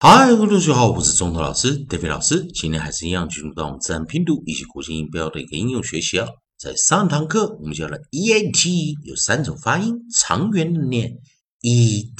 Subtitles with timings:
[0.00, 2.46] 嗨，各位同学好，我是中头老师 David 老师。
[2.54, 6.28] 今天还是一样进入到我们自然拼读以及国际音标的一个应用学习啊。
[6.56, 11.18] 在上堂课我们教了 e a t 有三种发音，长元的念
[11.62, 12.14] eat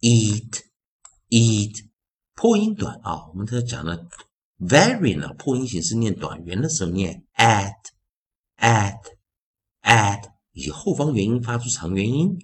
[0.00, 0.62] eat
[1.28, 1.76] eat，
[2.34, 3.28] 破音短啊。
[3.28, 4.08] 我们在讲的
[4.58, 7.70] variant 啊，破音形式念短元的时候念 at
[8.58, 8.98] at
[9.82, 12.36] at，以及后方元音发出长元音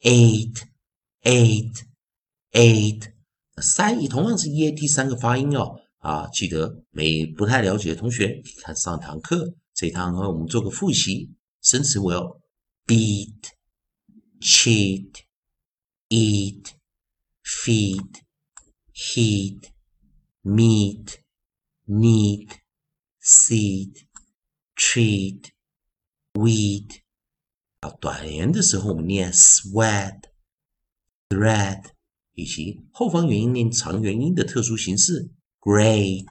[0.00, 0.64] eight
[1.22, 1.84] eight
[2.50, 3.12] eight。
[3.60, 11.30] 三也，同样是 e a t 三个发音哦，啊，记得没不太了解的同学看上堂课，这堂课我们做个复习。
[11.62, 12.40] 生词我要
[12.86, 13.34] beat、
[14.40, 15.10] cheat、
[16.08, 16.70] eat、
[17.44, 18.22] feed、
[18.94, 19.60] heat、
[20.42, 21.16] meet、
[21.86, 22.48] need、
[23.22, 23.92] seed、
[24.74, 25.50] treat、
[26.32, 27.00] weed。
[27.80, 30.22] 啊，短言的时候我们念 sweat、
[31.28, 31.82] thread。
[32.34, 35.30] 以及后方元音念长元音的特殊形式
[35.60, 36.26] ，great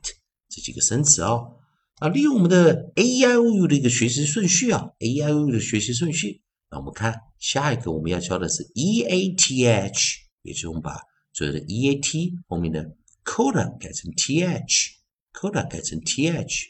[0.49, 1.57] 这几个生词哦。
[1.95, 6.41] 啊，利用我们的 a i o u 的一个学习顺序啊，a i o u 的学习顺序。
[6.71, 10.95] 那我们看下一个我们要教的是 e a t h，也就是我们把
[11.33, 16.67] 所有的 e a t 后面的 coda 改成 t h，coda 改成 t h。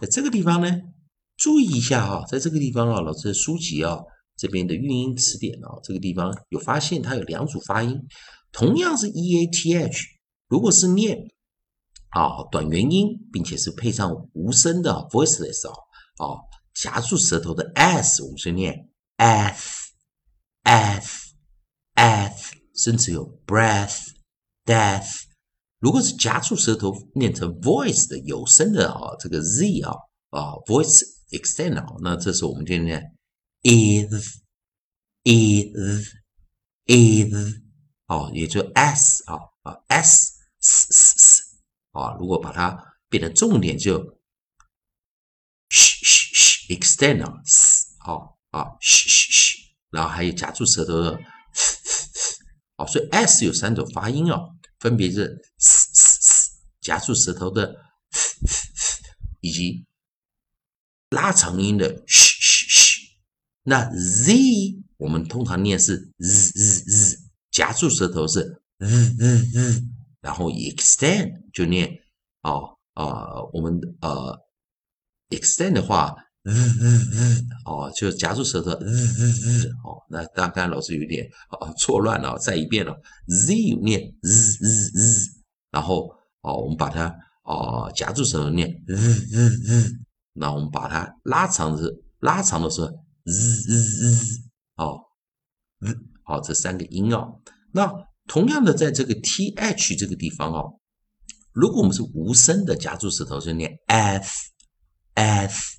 [0.00, 0.80] 在这个地方呢，
[1.36, 3.98] 注意一下哈，在这个地方啊，老师的书籍啊。
[4.40, 8.00] 这边的韵音词典啊，这个地方有发现它有两组发音，
[8.50, 9.90] 同样是 e a t h，
[10.48, 11.30] 如果是念
[12.08, 15.74] 啊短元音，并且是配上无声的 voiceless 啊
[16.16, 16.40] 啊
[16.72, 19.92] 夹住舌头的 s，我们是念 f
[20.62, 21.34] f
[21.92, 24.06] f，甚至有 breath
[24.64, 25.24] death。
[25.80, 29.92] 如果是夹住舌头念成 voice 的有声的啊这个 z 啊
[30.30, 33.02] 啊 voice extend 啊，那这时候我们就念。
[33.62, 34.42] Is
[35.24, 36.14] is
[36.86, 37.34] is
[38.06, 41.42] 哦，也就 s 啊啊 s s s s
[41.92, 43.98] 啊，如果把它变成重点就
[45.68, 49.56] sh sh sh extend 啊 s 好啊 sh sh sh，
[49.90, 51.16] 然后还有夹住舌头的
[51.52, 52.44] f
[52.76, 56.50] 哦，所以 s 有三种发音哦，分别是 s s s
[56.80, 57.76] 夹住舌头的
[58.10, 59.02] f
[59.40, 59.86] 以及
[61.10, 62.29] 拉长音的 sh。
[63.62, 67.18] 那 z 我们通常念是 z z z，
[67.50, 69.84] 夹住舌头是 z z z，
[70.22, 71.90] 然后 extend 就念
[72.42, 74.38] 哦啊，我们呃
[75.28, 82.94] extend 的话 z z z 哦，就夹住舌头 z z z 哦，那刚刚老师有点啊错乱了，再一遍了
[83.28, 85.30] ，z 念 z z z，
[85.70, 86.08] 然后
[86.40, 89.92] 哦我们把它哦夹住舌头念 z z z，
[90.32, 92.90] 那我们把它拉长的拉长的时候。
[93.24, 94.42] Z z z
[94.76, 94.98] 哦
[95.80, 97.40] ，z 好，这三个音哦。
[97.72, 97.92] 那
[98.26, 100.80] 同样的，在这个 t h 这个地方哦，
[101.52, 104.30] 如果我们是无声的夹住舌头，就念 f
[105.14, 105.76] f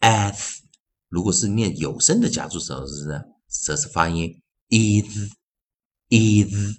[0.00, 0.62] f。
[1.08, 5.30] 如果是念有声的夹住舌头，是呢，则是发音 is
[6.08, 6.78] is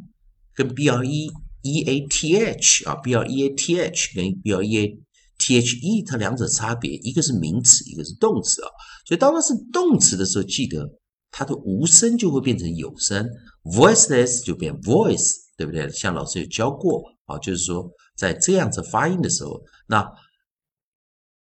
[0.54, 1.30] 跟 b r e
[1.62, 4.98] e a t h 啊，b r e a t h 跟 b r e a
[5.46, 8.70] t h e 它两者差别，一个是名词，一个是动词啊。
[9.06, 10.90] 所以当它是动词的时候，记得
[11.30, 13.30] 它的无声就会变成有声
[13.64, 15.88] ，voiceless 就变 voice，对不对？
[15.90, 20.04] 像老师有教过啊，就是说在这样子发音的时候，那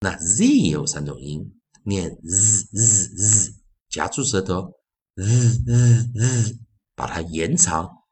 [0.00, 3.54] 那 z 也有三种音，念 z z z，
[3.88, 4.74] 夹住舌头
[5.14, 5.24] ，z
[5.64, 6.58] z z。
[6.96, 8.04] 把它延长，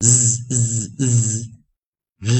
[0.00, 0.06] 日
[0.50, 1.06] 日日
[2.18, 2.30] 日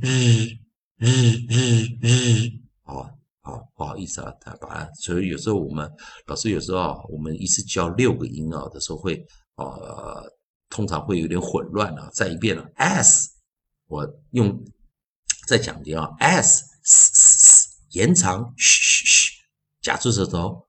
[0.00, 0.56] 日
[0.96, 1.08] 日
[1.50, 5.88] 日日，好好不好意思啊，他把，所以有时候我们
[6.26, 9.24] 老师有时候啊，我们一次教六个音啊的时候会
[9.56, 10.24] 呃，
[10.68, 12.10] 通常会有点混乱啊。
[12.12, 13.30] 再一遍了，s，
[13.86, 14.64] 我用
[15.46, 16.64] 再讲一遍啊，s，
[17.90, 19.32] 延长，嘘嘘嘘，
[19.82, 20.66] 夹住舌头，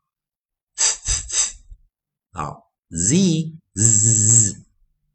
[2.31, 3.57] 好，z。
[3.73, 4.65] 日日日，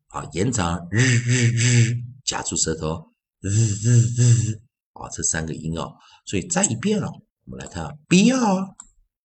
[0.06, 1.94] 啊，延长日日日，
[2.24, 4.62] 夹住舌头，日日日，
[4.94, 5.94] 啊，这三个音哦，
[6.24, 7.12] 所以再一遍了，
[7.46, 8.74] 我们来看，b r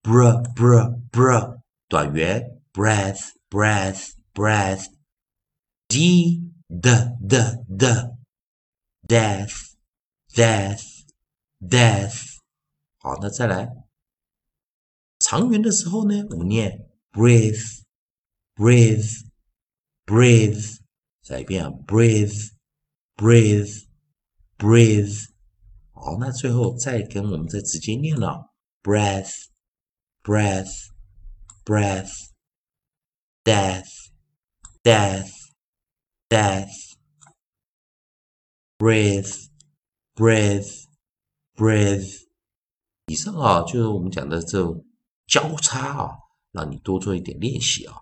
[0.03, 5.95] br br br，短元，breath breath breath，d
[6.67, 6.89] d
[7.27, 9.73] d d，death
[10.33, 11.03] death
[11.59, 12.37] death，
[12.99, 13.69] 好，那再来，
[15.19, 17.81] 长元的时候呢，我们念 breathe。
[18.53, 19.25] breathe,
[20.05, 20.77] breathe，
[21.23, 22.51] 再来一遍啊，breathe,
[23.15, 23.85] breathe,
[24.57, 25.30] breathe。
[26.03, 28.51] 好，那最后再跟我们再直接念了
[28.81, 29.31] ，breath,
[30.23, 30.87] breath,
[31.63, 32.11] breath,
[33.43, 33.87] death,
[34.81, 35.31] death,
[36.27, 36.71] death,
[38.79, 39.31] breathe,
[40.15, 40.85] breathe,
[41.55, 42.21] breathe。
[43.05, 44.83] 以上啊，就是我们讲的这种
[45.27, 46.09] 交叉啊，
[46.51, 47.95] 让你多做一点练习啊。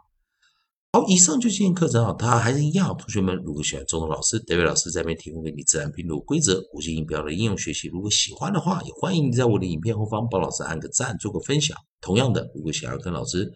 [0.92, 2.98] 好，以上就今天课程啊，它还是一样。
[2.98, 7.88] 同学们，如果喜欢中文老师，David 老师在边提供给你自然拼读规则、五级音标的应用学习。
[7.90, 11.78] 如果喜欢的话，也欢迎你在我的影片后方帮老师按个赞，做个分享。
[12.02, 13.48] 同样的，如果想要跟老师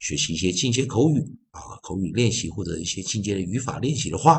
[0.00, 1.20] 学习一些进阶口语
[1.52, 4.38] 啊、口语练习或者一些进阶的语法练习的话，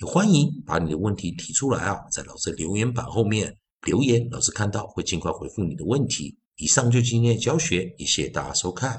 [0.00, 3.56] 也欢迎把你的问题提出来啊，在老师留言板后面
[3.86, 6.36] 留言，老师看到会尽快回复你的问题。
[6.56, 8.96] 以上就今天的教学，也谢谢大家收看。